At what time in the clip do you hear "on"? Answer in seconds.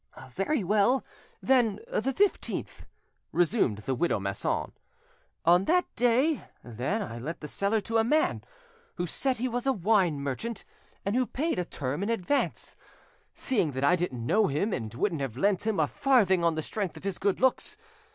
5.45-5.65, 16.43-16.55